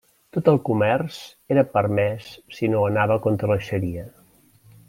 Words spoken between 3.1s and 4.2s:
contra la xaria.